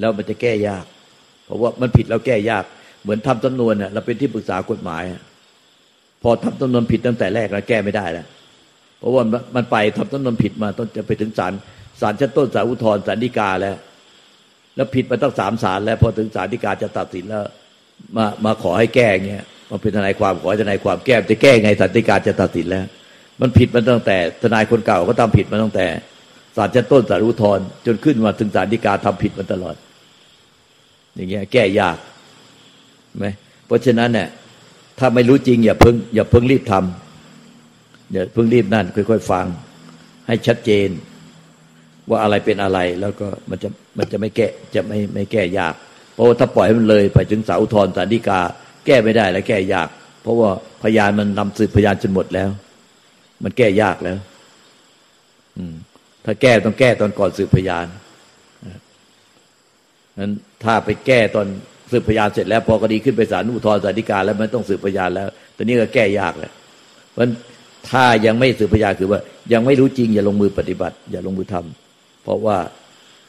[0.00, 0.84] แล้วมันจะแก้ยาก
[1.44, 2.64] เพราะว่ามันผิดแล้วแก้ยาก
[3.02, 5.02] เหมือนทำจำนวนเน่ยเราเป็นที่ปรึกษากฎหมาย
[6.22, 8.26] พอทำจำนวนผิดตั้งแต่แรกเราแก้ไม่ได้แล้ว
[8.98, 9.22] เพราะว่า
[9.56, 11.52] มันไปทำจำนวนผิดมาต้องจะไปถึงศาล
[12.00, 13.76] ศาลชั้นต้นศาลอุทธรณ์ศาลฎีกาแล้ว
[14.76, 17.44] แล้วผิดมาตั้งสามศาลแล้ว พอถึงศาลฎีกาจะตัดสินแล้ว
[18.16, 22.84] มามาขอให้แก้เงี้ยมาเป็นทนายความขอให้ทนายความแก้จะแก้ไงศาลฎีกาจะตัดสินแล้ว
[23.40, 25.86] มันผิดมาตั้งแต่ ทนายคนเก่าก็ทำผิดมาตั้งแต่
[26.56, 29.74] ศาลชั้นต้นศาลอุทธรณ์จนขึ้นมาถึงศาลฎีกาทำผิดมาตลอด
[31.14, 31.96] อย่างเงี้ยแก้ยาก
[33.18, 33.26] ไหม
[33.66, 34.28] เพราะฉะนั้นเนี่ย
[34.98, 39.46] ถ้าไม่รู้จริง อย่าเพิ่งอย่าเพิ่งรีบทำอย่าเพิ่งรีบนั่นค่อยๆฟัง
[40.26, 40.88] ให้ชัดเจน
[42.10, 43.68] ว่าอะไรเป็นอะไรแล้วก็มันจะ
[43.98, 45.74] มันจะไม่แก้จะไม่ไม่แก้ยาก
[46.14, 48.40] เพราะว่าถ้าปล่อยให้มันเลยไปถึงสาอุทธรสาริกา
[48.86, 49.88] แก้ไม่ได้และแก้ยาก
[50.22, 50.50] เพราะว่า
[50.82, 52.50] พยานมันนำสืบพยานจนหมดแล้ว
[53.42, 54.18] มันแก้ยากแล้ว
[55.58, 55.74] อืม
[56.24, 57.86] ถ้าแก้ต้องแก้ตอนก่อนสืบพยาน
[60.18, 60.32] นั้น
[60.64, 61.46] ถ้าไปแก้ตอน
[61.90, 66.52] สืบพยานเสร็จแล้ว พอคดีขึ้นไปศาลอุทธรณ์ศาลฎีกาแล้วมันต้องสืบพยานแล้วตอนนี้ก็แก้ยากแล้ว
[67.12, 67.22] เพราะ
[67.90, 69.20] ถ้ายังไม่สืบพยานคือว่า
[69.52, 72.56] ยังไม่รู้จริง อย่าลงมือปฏิบัติ อย่าลงมือทำเพราะว่า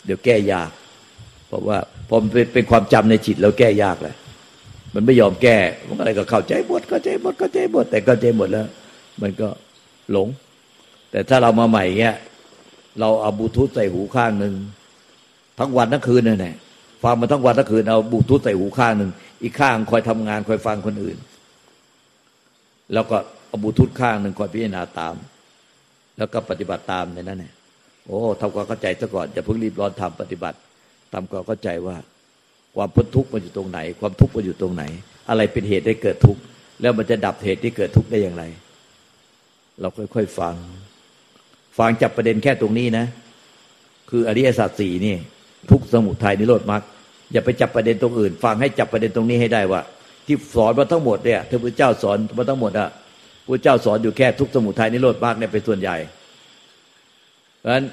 [0.05, 0.71] เดี๋ยวแก้ยาก
[1.47, 1.77] เพราะว่า
[2.09, 4.15] พอเป็นเป็นความจำในจิตแล้วแก้ยากเลย
[4.93, 8.67] มันไม่ยอมแก้มันอะไรก็เข้าใจหมดเข้าใจหมดเข้าใจหมดแต่เข้าใจหมดแล้ว
[9.21, 9.47] มันก็
[10.11, 10.27] หลง
[11.11, 12.17] แต่ถ้าเรามาใหม่เงี้ย
[12.99, 14.53] เราเอาบูทูธใส่หูข้างหนึ่ง
[15.59, 16.55] ทั้งวันทั้งคืนนั่นแหละ
[17.03, 19.11] ฟังมาทั้งวันทั้งคืนเอาบูทูธใส่หูข้างหนึ่ง
[19.43, 21.17] อีกข้างคอยทำงานคอยฟังคนอื่น
[22.93, 25.15] แล้วก็เอาบูทูธข้างหนึ่งคอยพิจารณาตาม
[26.17, 27.53] แล้วก็ปฏิบัติตามในนั้นแหละ
[28.05, 30.57] โอ้ทำความเข้าใจซะก่อนอย่าเพิ่งรีบร้อนทำปฏิบัติ
[31.13, 31.95] ทำความเข้าใจว่า
[32.75, 34.83] ความพ้นทุกข์มันอยู่ตรงไหน ความทุกข์มันอยู่ตรงไหน
[35.29, 36.41] อะไรเป็นเหตุให้เกิดทุกข์
[36.81, 38.43] แล้วมันจะดับเหตุที่เกิดทุกข์ได้อย่างไร
[39.81, 40.55] เราค่อยๆฟัง
[41.77, 43.05] ฟังจับประเด็นแค่ตรงนี้นะ
[44.09, 45.15] คืออริยสัจสี่นี่
[45.71, 46.81] ทุกสมุทัยนิโรธมรรค
[47.31, 49.81] อย่าไปจับประเด็นตรงอื่น ฟังให้จับประเด็นตรงนี้ให้ได้ว่า
[50.25, 52.89] ที่สอนมาทั้งหมดเนี่ยที่พระเจ้าสอนมาทั้งหมดอะ
[53.47, 55.97] พระเจ้าสอนอยู่แค่ทุกสมุทัยนิโรธมรรคเนี่ยเป็นส่วนใหญ่
[57.59, 57.85] เพราะฉะนั้น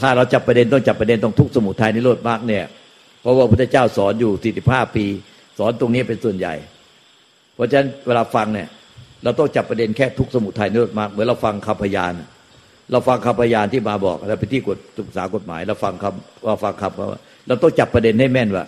[0.00, 2.64] ถ้าเราจับประเด็นต้องจับประเด็นตรงทุกสมุทัยนิโรธมรรคเนี่ย
[3.20, 5.04] เพราะว่าพระพุทธเจ้าสอนอยู่สี่สิบห้าปี
[5.58, 6.54] สอนตรงนี้เป็นส่วนใหญ่
[7.54, 8.68] เพราะฉะนั้นเวลาฟังเนี่ย
[9.24, 12.12] เราต้องจับประเด็นแค่ทุกสมุทัยนิโรธมากเหมือนเราฟังคำพยาน
[12.92, 18.64] เราฟังคำพยานที่มาบอกเราไปที่กฎศึกษากฎหมาย เราฟังคำว่าฟังคำว่าเราต้องจับประเด็นให้แม่นว่า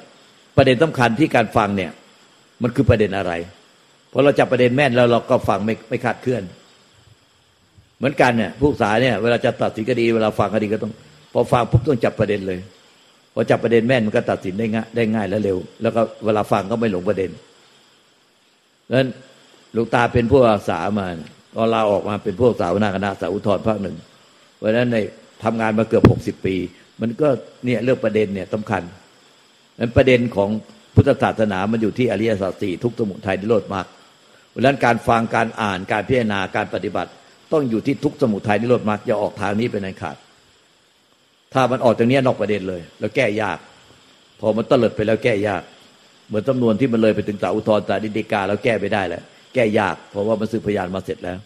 [0.57, 1.91] ประเด็นสำคัญที่การฟังเนี่ย
[2.63, 3.33] มันคือประเด็นอะไร
[4.13, 6.43] พอเราจับประเด็นแม่นแล้วเราก็ฟังไม่ไม่คาดเคลื่อน
[7.99, 10.93] เหมือนกันเนี่ยผู้ศึกษาเนี่ยเวลาจะตัดสินคดีเวลาฟังคดีก็ต้อง
[11.33, 12.59] พอฟังปุ๊บต้องจับประเด็นเลย
[13.35, 17.31] พอจับประเด็นแม่นมันก็ตัดสินได้ง่ายได้ง่ายและเร็ว แล้วก็เวลาฟังก็ไม่หลงประเด็น
[18.93, 19.09] นั้น
[19.75, 21.07] ลวงตาเป็นผู้อาสามา
[21.55, 23.97] ตอนลาออกมาเป็นผู้สาวนาคณะสาวุทรภาคหนึ่ง
[24.57, 24.97] เพราะฉะนั้นใน
[25.45, 26.57] ทำงานมาเกือบหกสิบปี
[27.01, 27.29] มันก็
[27.65, 28.83] เนี่ยเรื่องประเด็นเนี่ยสำคัญ
[29.81, 30.51] นั้นประเด็นของ
[30.95, 33.87] พุทธศาสนามันอยู่ที่อริยสัจสี่ทุกสมุทัยนิโรธมรรค
[34.51, 37.11] เพราะฉะนั้นการฟังการอ่านการพิจารณาการปฏิบัติ
[37.53, 40.17] ต้องอยู่ที่ทุกสมุทัยนิโรธมรรคอย่าออกทางนี้เป็นอันขาด
[41.55, 43.59] ถ้ามันออกจากนี้นอกประเด็นเลย แล้วแก้ยาก
[44.41, 45.63] พอมันตลิดไปแล้วแก้ยาก
[46.29, 49.23] เหมือนจำนวนที่มันเลยไปถึงสาอุทธรสาดิเดกาแล้วแก้ไม่ได้แล้ว
[49.57, 51.39] แก้ยาก เพราะว่ามันสืบพยานมาเสร็จแล้ว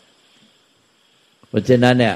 [1.49, 2.15] เพราะฉะนั้นเนี่ย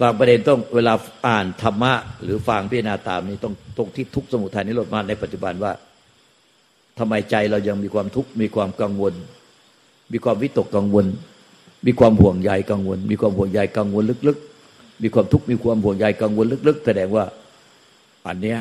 [0.00, 0.94] บางประเด็นต้องเวลา
[1.28, 5.72] อ่านธรรมะ หรือฟังพิจารณาตามนี้ต้องตรงที่ทุกสมุทัยนิโรธมาในปัจจุบันว่า
[6.98, 9.14] ทำไมใจเรายังมีความทุกข์มีความกังวล
[10.12, 11.06] มีความวิตกกังวล
[11.86, 17.24] มีความห่วงใยกังวล มีความห่วงใยกังวลลึกๆ มีความทุกข์มีความห่วงใยกังวลลึก ๆ แสดงว่า
[18.26, 18.58] อันเนี้ย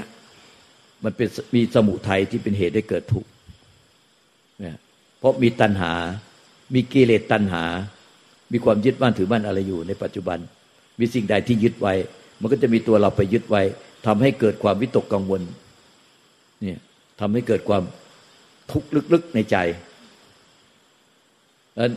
[1.04, 3.30] มันเป็นมีสมุทัยที่เป็นเหตุให้เกิดทุกข์
[5.26, 5.94] ราะมีตัณหา
[6.74, 7.64] มีกิเลสตัณหา
[8.52, 10.40] มีความยึดมั่นถือมั่นอะไรอยู่ในปัจจุบัน
[11.00, 11.94] มีสิ่งใดที่ยึดไว้
[12.42, 13.62] มันก็จะมีตัวเราไปยึดไว้
[14.06, 15.42] ทำให้เกิดความวิตกกังวล
[16.62, 16.80] เนี่ย
[17.20, 17.84] ทำให้เกิดความ
[18.72, 19.58] ทุกข์ลึกๆในใจ
[21.80, 21.94] นั้น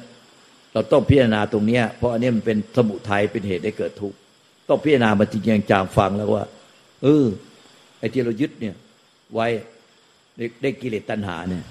[0.73, 4.17] เราต้องพิจารณาตรงนี้เพราะอันนี้มันเป็นสมุทัยเป็นเหตุให้เกิดทุกข์
[4.69, 6.45] ต้องพิจารณามาจริงจางฟังแล้วว่า
[7.03, 7.27] เออ
[7.99, 8.75] ไอ้ที่เรายึดเนี่ย
[9.35, 9.47] ไว้
[10.63, 11.65] ได้กิเลสตัณหาเนี่ย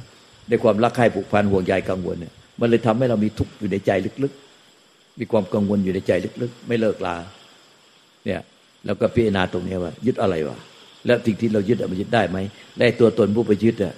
[0.47, 3.91] ได้ความรักใคร่ผูกพันห่วงใยกังวลเนี่ยมันเลยทำให้เรามีทุกข์อยู่ในใจ
[4.23, 7.15] ลึกๆ มีความกังวลอยู่ในใจลึกๆ ไม่เลิกลา
[8.25, 8.41] เนี่ย
[8.85, 10.57] แล้วก็พิจารณาตรงนี้ว่า ยึดอะไรวะ
[11.05, 12.37] แล้วสิ่งที่เรายึดมันยึดได้ไหม
[12.79, 13.95] ได้ตัวตนผู้ไปยึดอะ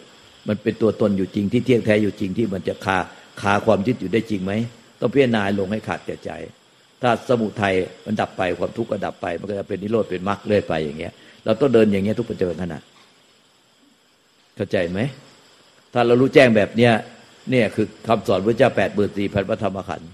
[0.47, 2.97] มันเป็นตัวตนอยู่จริงที่เที่ยงแท้อยู่จริงที่มันจะคา
[3.41, 4.53] คาความยึดอยู่ได้จริงไหม
[4.99, 6.31] ต้องพิจารณาลงให้ขาดแก่ใจ
[7.01, 7.73] ถ้าสมุทัย
[8.05, 11.13] มันดับไปความทุกข์ก็ดับไป มันก็จะเป็นนิโรธเป็นมรรคเรื่อยไปอย่างเงี้ย
[11.45, 12.79] เราต้องเดินอย่างเงี้ยทุกปัจจุบันขณะ
[14.55, 14.99] เข้าใจไหม
[15.93, 16.93] ถ้าเรารู้แจ้งแบบเนี้ย
[17.51, 20.09] เนี่ยคือคำสอนพระเจ้าแปดเบอร์สี่พันพระธรรมขันธ์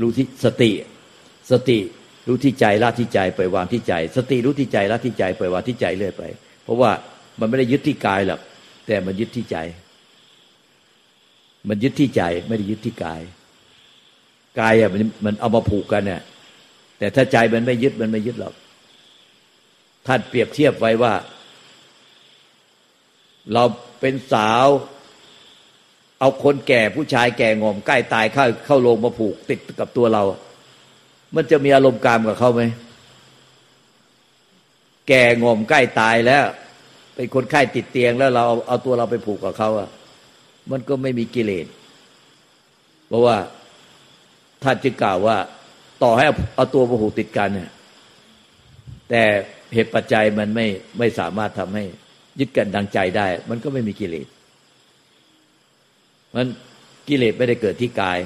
[0.00, 0.70] รู้ที่สติ
[1.50, 1.78] สติ
[2.28, 6.22] รู้ที่ใจละที่ใจไปวางที่ใจ สติรู้ที่ใจละที่ใจไปวางที่ใจเรื่อยไป
[6.64, 6.90] เพราะว่า
[7.40, 8.40] มันไม่ได้ยึดที่กายหรอก
[8.86, 9.56] แต่มันยึดที่ใจ
[11.68, 13.20] มันยึดที่ใจไม่ได้ยึดที่กาย
[14.60, 16.22] กายอะมันมันเอามาผูกกันเนี่ย
[16.98, 18.54] แต่ถ้าใจมันไม่ยึดมันไม่ยึดหรอก
[20.06, 21.12] ท่านเปรียบเทียบไว้ว่า
[23.52, 23.62] เรา
[24.00, 24.66] เป็นสาว
[26.20, 30.22] เอาคนแก่ผู้ชายแก่งอมใกล้ตายเข้าเข้าโรงมาผูกติดกับตัวเรา
[31.34, 32.62] มันจะมีอารมณ์กามกับเขาไหม
[35.08, 36.44] แก่งอมใกล้ตายแล้ว
[37.14, 39.88] เป็นคนไข้ติดเตียงแล้วเราเอาเอาตัวเราไปผูกกับเขาอะ
[40.70, 41.66] มันก็ไม่มีกิเลส
[43.06, 43.36] เพราะว่า
[44.62, 45.36] ท่านจึงกล่าวว่า
[46.02, 47.70] ต่อให้เอาตัวมาผูกติดกันเนี่ย
[49.10, 49.22] แต่
[49.74, 50.66] เหตุปัจจัยมันไม่
[50.98, 51.84] ไม่สามารถทำให้
[52.40, 54.26] ยึดกันดังใจได้ มันก็ไม่มีกิเลส
[56.36, 56.46] มัน
[57.08, 58.18] กิเลสไม่ได้เกิดที่กาย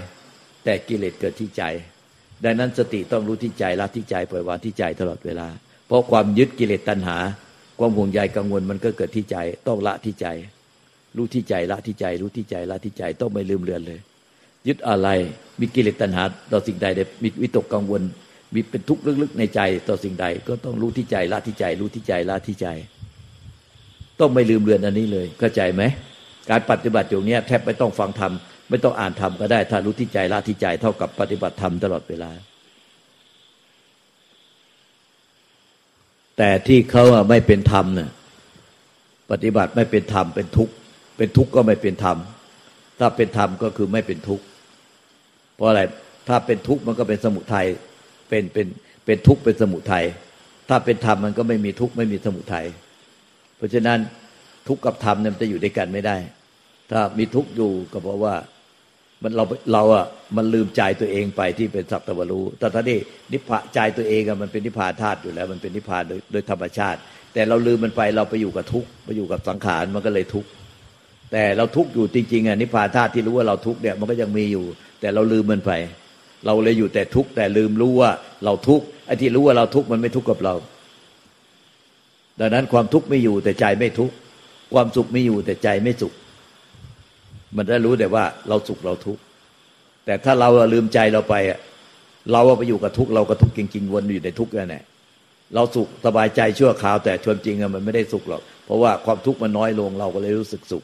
[0.64, 1.62] แต่กิเลสเกิดที่ใจ
[2.44, 5.48] ดังนั้นสติต้องรู้ที่ใจละที่ใจปล่อยวางที่ใจตลอดเวลา
[5.86, 7.16] เพราะความยึดกิเลสตัณหา
[7.78, 10.26] ความห่วงใยกังวลมันก็เกิดที่ใจ ต้องละที่ใจ
[11.16, 14.00] รู้ที่ใจละที่ใจ รู้ที่ใจละที่ใจต้องไม่ลืมเลือนเลย
[14.68, 15.08] ยึดอะไร
[15.60, 16.86] มีกิเลสตัณหา ต่อสิ่งใด
[17.22, 18.02] มีวิตกกังวล
[18.54, 22.66] มีเป็นทุกข์ลึกๆในใจต่อสิ่งใด ก็ต้องรู้ที่ใจละที่ใจ รู้ที่ใจละที่ใจ
[24.20, 25.82] ต้องไม่ลืมเลือนอันนี้เลยเข้าใจไหม
[26.50, 28.32] การปฏิบัติอย่างนี้แทบไม่ต้องฟังธรรม
[28.70, 32.30] ไม่ต้องอ่านธรรมก็ได้ถ้ารู้ที่ใจละที่ใจเท่ากับปฏิบัติธรรมตลอดเวลา
[36.38, 38.10] แต่ที่เขาไม่เป็นธรรมเนี่ย
[39.30, 40.72] ปฏิบัติไม่เป็นธรรมเป็นทุกข์
[41.16, 42.16] เป็นทุกข์ก็ไม่เป็นธรรม
[43.00, 44.44] ถ้าเป็นธรรมก็คือไม่เป็นทุกข์
[45.54, 45.82] เพราะอะไร
[46.28, 47.66] ถ้าเป็นทุกข์มันก็เป็นสมุทัย
[48.28, 48.66] เป็นเป็น
[49.04, 50.04] เป็นทุกข์เป็นสมุทัย
[50.68, 52.66] ถ้าเป็นธรรมมันก็ไม่มีทุกข์ไม่มีสมุทัย
[53.58, 53.98] เพราะฉะนั้น
[54.68, 56.16] ทุกข์กับธรรมเนี่ยมันจะอยู่ด้วยกันไม่ได้
[56.90, 58.34] ถ้ามีทุกข์อยู่ก็เพราะว่า
[59.22, 62.98] มันเราเราอะมันลืมใจตัวเองไปที่เป็นสัพตวรู้แต่ถ้าที่
[63.32, 66.98] นิพพานใจตัวเองอะมันเป็นนิพพานธาตุอยู่แล้ว มันเป็นนิพพานโดยโดยธรรมชาติ
[67.34, 70.48] แต่เราลืมมันไปเราไปอยู่กับทุกข์ไปอยู่กับสังขารมันก็เลยทุกข์
[71.32, 74.64] แต่เราทุกข์อยู่จริงๆอะนิพพานธาตุที่รู้ว่าเราทุกข์เนี่ยมันก็ยังมีอยู่
[75.00, 75.72] แต่เราลืมมันไป
[76.46, 78.10] เราเลยอยู่แต่ทุกข์แต่ลืมรู้ว่า
[78.44, 80.54] เราทุกข์ไอ้ที่รู้ว่าเราทุกข์มันไม่ทุกข์กับเรา
[82.40, 84.14] ดังนั้นความทุกข์ไม่อยู่แต่ใจไม่ทุกข์
[84.74, 86.12] ความสุขไม่อยู่แต่ใจไม่สุข
[87.56, 89.22] มันได้รู้แต่ว่าเราสุขเราทุกข์
[90.04, 91.58] แต่ถ้าเราลืมใจเราไปอะ
[92.32, 94.84] เราไปอยู่กับทุกข์เราก็ทุกข์จริงๆวนอยู่ในทุกข์นั่นแหละ
[95.54, 100.82] เราสุขสบายใจชั่วคราว แต่ชวนจริงอะมันไม่ได้สุขหรอกเพราะว่าความทุกข์มันน้อยลงเราก็เลยรู้สึกสุข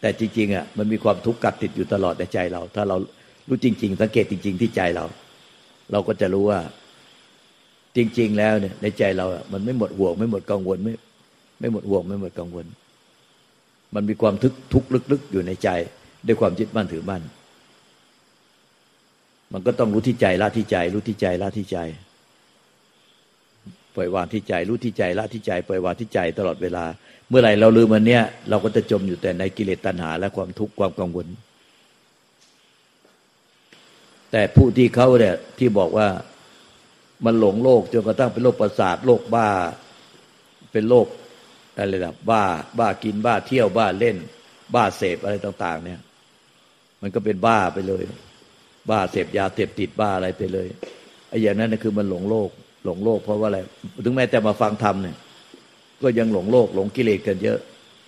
[0.00, 2.96] แต่จริงๆอะมันมีความทุกข์กัดติดอยู่ตลอดในใจเรา ถ้าเรา
[3.48, 5.04] รู้จริง ๆ สังเกตจริง ๆ ที่ใจเรา
[5.92, 6.60] เราก็จะรู้ว่า
[7.96, 10.94] จริง ๆ แล้วเนี่ยในใจเราอะมันไม่หมดห่วง ไม่หมดกังวลไม่
[11.60, 12.66] ไม่หมดห่วงไม่หมดกังวล
[13.94, 15.68] มันมีความทุกข์ทุกข์ลึก ๆ อยู่ในใจ
[16.26, 17.22] ด้วยความยึดมั่นถือมั่น
[19.52, 21.78] มันก็ต้องรู้ที่ใจละที่ใจ รู้ที่ใจละที่ใจ
[23.94, 26.84] ปล่อยวางที่ใจ รู้ที่ใจละที่ใจ ปล่อยวางที่ใจตลอดเวลา
[27.28, 31.26] เมื่อไหร่เราลืมมันเนี้ยเราก็จะจมอยู่แต่ในกิเลสตัณหา และความทุกข์ความกังวล
[34.32, 36.08] แต่ผู้ที่เขาเนี่ยที่บอกว่า
[37.24, 39.48] มันหลงโลกจนกระทั่งเป็นโรคประสาทโรคบ้า
[40.72, 41.06] เป็นโรค
[41.76, 42.42] อะไรนะบ้า
[42.78, 44.16] บ้ากินบ้าเที่ยวบ้าเล่น
[44.74, 46.00] บ้าเสพอะไรต่าง ๆ เนี่ย
[47.02, 48.04] มันก็เป็นบ้าไปเลย
[48.90, 50.68] บ้าเสพยาเสพติดบ้าอะไรไปเลย
[51.28, 52.50] ไอ้อย่างนั้นนะคือมันหลงโลก
[52.84, 53.58] หลงโลก เพราะว่าอะไร
[54.04, 55.16] ถึงแม้แต่มาฟังธรรมเนี่ย
[56.02, 57.58] ก็ยังหลงโลก หลงกิเลสกันเยอะ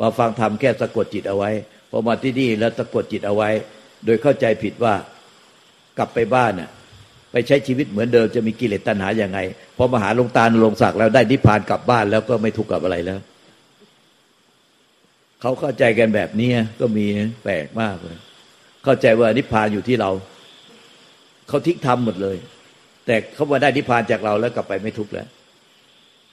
[0.00, 1.50] มาฟังธรรมแค่สะกดจิตเอาไว้
[1.90, 3.50] พอมาที่นี่แล้วสะกดจิตเอาไว้
[4.04, 4.94] โดยเข้าใจผิดว่า
[5.98, 6.70] กลับไปบ้านน่ะ
[7.32, 9.38] ไปใช้ชีวิตเหมือนเดิมจะมีกิเลสตัณหาอย่างไง
[9.76, 13.20] พอมาหาลงตาลลงศักแล้วได้นิพพานกลับบ้านแล้วก็ไม่ทุกข์กับอะไรแล้ว
[15.40, 17.06] เขาเข้าใจกันแบบนี้ก็มี
[17.42, 18.16] แปลกมากเลย
[18.84, 20.10] เข้าใจว่านิพพานอยู่ที่เรา
[21.48, 22.36] เขาทิ้งทำหมดเลย
[23.06, 25.28] แต่เขามาได้นิพพานจากเราแล้วกลับไปไม่ทุกข์แล้ว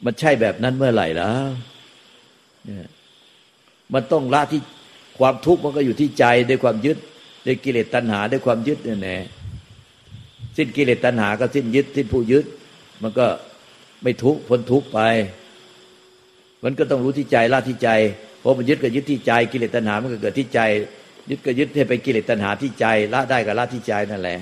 [0.05, 1.49] มันใช่แบบนั้นเมื่อไหร่แล้ว
[2.65, 2.87] เนี่ย
[3.93, 4.61] มันต้องละที่
[5.19, 6.97] ความทุกข์มันก็อยู่ที่ใจด้วยความยึด
[7.45, 9.17] ด้วยกิเลสตัณหาด้วยความยึดเนี่ยแน่
[10.59, 12.45] สิ้นกิเลสตัณหาก็สิ้นยึด สิ้นผู้ยึด
[13.03, 13.27] มันก็
[14.03, 14.99] ไม่ทุกข์พ้นทุกข์ไป
[16.63, 17.89] มันก็ต้องรู้ที่ใจละที่ใจ
[18.39, 20.59] เพราะมันยึดก็ยึดที่ใจกิเลสตัณหา มันก็เกิดที่ใจ
[21.29, 24.39] ยึดก็ยึดให้ไปกิเลสตัณหาที่ใจละได้ก็ละที่ใจนั่นแหละ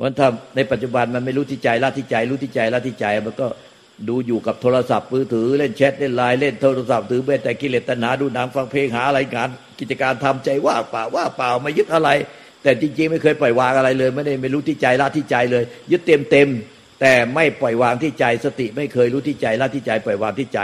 [0.00, 3.48] พราะถ้าในปัจจุบันมันไม่รู้ที่ใจละที่ใจ รู้ที่ใจละที่ใจ มันก็
[4.08, 12.10] ดูอยู่กับโทรศัพท์มือถือเล่นแชทเล่นไลน์เล่นโทรศัพท์ถือเบแต่กิเลสตัณหาดูหนังฟังเพลงหาอะไรงานกิจการทำใจว่าเปล่าว่าเปล่าไม่ยึดอะไร
[12.62, 16.48] แต่จริง ๆ ไม่เคยปล่อยวางอะไรเลย ไม่ได้ไม่รู้ที่ใจละที่ใจเลย ยึดเต็มเต็ม
[17.00, 20.60] แต่ไม่ปล่อยวางที่ใจสติไม่เคยรู้ที่ใจละที่ใจปล่อยวางที่ใจ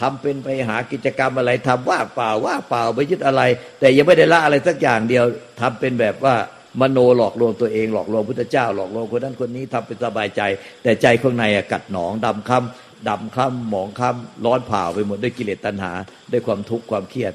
[0.00, 3.42] ทำเป็นไปหากิจกรรมอะไรทำว่าเปล่าว่าเปล่าไม่ยึดอะไร
[3.80, 5.24] แต่ยังไม่ได้ละอะไรสักอย่างเดียว
[5.60, 6.34] ทำเป็นแบบว่า
[6.80, 10.42] มโนหลอกลวงตัวเองหลอกลวงพุทธเจ้า หลอกลวงคนนั้นคนนี้ทำเป็นสบายใจ
[10.82, 15.92] แต่ใจข้างในกัดหนองดำคำดำคำหมองคำร้อนเผาไปหมดด้วยกิเลสตัณหา
[16.32, 17.32] ด้วยความทุกข์ความเครียด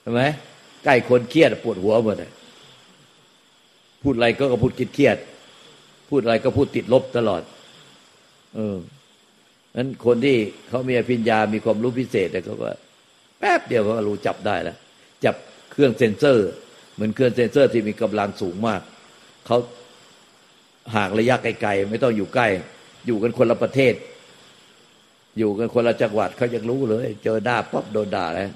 [0.00, 0.22] เห็นไหม
[0.84, 2.30] ใกล้คนเครียดปวดหัวหมดเลย
[4.02, 5.16] พูดอะไรก็พูดคิดเครียด
[6.08, 7.42] พูดอะไรก็พูดติดลบตลอด
[8.54, 8.76] เออ
[9.76, 10.36] นั้นคนที่
[10.68, 12.70] เขามีอภิญญา มีความรู้พิเศษแต่เขาก็
[13.38, 14.76] แป๊บเดียวเขาก็รู้จับได้แล้ว
[15.24, 15.34] จับ
[15.72, 16.48] เครื่องเซ็นเซอร์
[16.94, 18.80] เหมือนเครื่องเซนเซอร์ที่มีกำลังสูงมาก
[19.46, 19.58] เขา
[20.94, 22.46] ห่างระยะไกลๆไม่ต้องอยู่ใกล้
[23.06, 23.94] อยู่กันคนละประเทศ
[25.38, 28.50] อยู่กันคนละจังหวัดเขายังรู้เลย เจอหน้าปั๊บโดนด่าแล้ว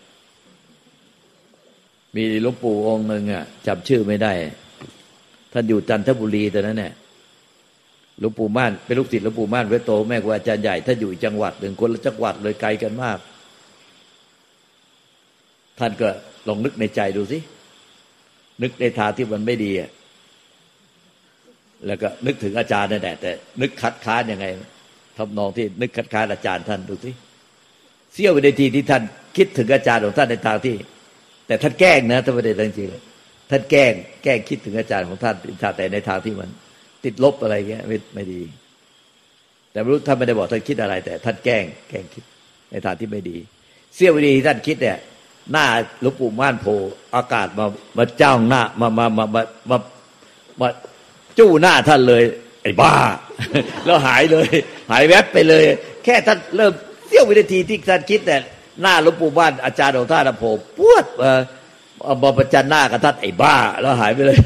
[2.15, 4.33] มีหลวงปู่องค์หนึ่งอะจำชื่อไม่ได้
[5.53, 6.93] ท่านอยู่จันทบุรีแต่นั้นเนี่ย
[8.21, 13.19] หลวงปู่ม่านเป็นลูกศิษย์หลวงปู่ม่านเวโตแม่ครูอาจารย์ใหญ่ท่านอยู่จังหวัดหนึ่งคนละจังหวัดเลยไกลกันมาก
[15.79, 16.09] ท่านก็
[16.49, 17.39] ลองนึกในใจดูสิ
[18.63, 19.73] นึกในทางที่มันไม่ดี
[21.87, 24.47] แล้วก็นึกถึงอาจารย์นั่นแหละแต่ นึกคัดค้านยังไง
[25.19, 27.11] ทำนองที่นึกคัดค้านอาจารย์ท่านดูสิ
[28.13, 29.03] เสี้ยววินาทีที่ท่าน
[29.37, 30.77] คิดถึงอาจารย์ของท่านในทางที่
[31.47, 33.93] แต่ท่านแกล้งนะท่านไม่ได้จริงๆท่านแกล้ง
[34.25, 35.35] แกล้งคิดถึงอาจารย์ของท่าน
[35.77, 36.49] แต่ในทางที่มัน
[37.05, 38.43] ติดลบอะไรเงี้ยไม่ไม่ดี
[39.73, 42.25] แต่ไม่รู้ท่านไม่ได้บอกท่านคิดอะไร แต่ท่านแกล้งแกล้งคิด
[42.71, 43.37] ในทางที่ไม่ดี
[43.95, 44.99] เสี้ยววินาทีที่ท่านคิดเนี่ย
[45.53, 45.67] หน้า
[46.03, 46.67] หลวงปู่ม่านโพ
[47.17, 49.79] อากาศมามาเจ้าหน้ามามามามามา
[50.61, 50.69] มา
[51.39, 52.23] จู้หน้าท่านเลย
[52.63, 52.93] ไอ้บ้า
[53.85, 54.49] แล้วหายเลย
[54.91, 55.63] หายแวบไปเลย
[56.05, 56.73] แค่ท่านเริ่ม
[57.07, 58.37] เสี้ยววินาทีที่ท่านคิดแต่
[58.81, 61.33] หน้าหลวงปู่ม่านอาจารย์ของท่านโผล่ปวดมา
[62.23, 64.39] มาประจันหน้ากับท่านไอ้บ้า แล้วหายไปเลย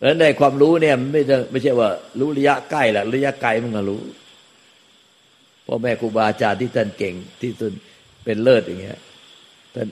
[0.00, 1.88] แล้วในความรู้เนี่ยไม่ใช่ไม่ใช่ว่า
[2.20, 4.00] รู้ระยะใกล้แหละระยะไกลมันก็รู้
[5.66, 7.72] พ่อแม่ครูบาอาจารย์ที่ท่านเก่งที่สุด
[8.24, 8.98] เป็นเลิศอย่างเงี้ย
[9.74, 9.88] ท่าน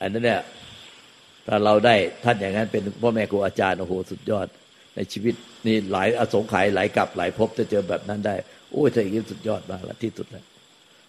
[0.00, 0.40] อันนั้นเนี่ย
[1.46, 4.46] ถ้าเราได้ท่านอย่างนั้นเป็นพ่อแม่ครูอาจารย์โอ้โหสุดยอด
[4.96, 5.34] ในชีวิต
[5.66, 8.34] นี่หลายอสงไขยหลายกลับหลายภพจะเจอแบบนั้นได้
[8.72, 10.44] โอ้ยถ้าอย่างนี้สุดยอดมากละที่สุดแล้ว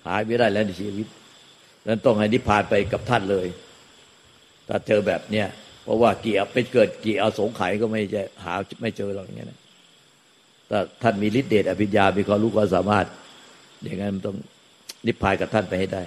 [0.06, 1.08] หายไม่ได้แล้วในชีวิต
[1.88, 3.48] นั้นต้องให้นิพพานไปกับท่านเลย
[4.68, 5.48] ถ้าเจอแบบเนี้ย
[5.84, 9.52] เพราะว่าเกี่ยวเป็นเกิดกี่อสงไขยก็ไม่จะหาไม่เจอหรอกอย่างเงี้ยต
[10.70, 13.06] ถ้าท่านมีฤทธิเดชอภิญญามีความรู้ความสามารถ
[13.84, 14.38] อย่างนั้นมันต้อง
[15.08, 16.04] นิพพานกับท่านไปให้ได้